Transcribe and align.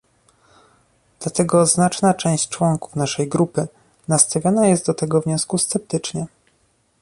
Dlatego 1.19 1.65
znaczna 1.65 2.13
część 2.13 2.49
członków 2.49 2.95
naszej 2.95 3.27
grupy 3.27 3.67
nastawiona 4.07 4.67
jest 4.67 4.85
do 4.87 4.93
tego 4.93 5.21
wniosku 5.21 5.57
sceptycznie 5.57 6.27